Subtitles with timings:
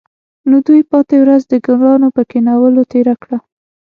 [0.49, 3.37] نو دوی پاتې ورځ د ګلانو په کینولو تیره کړه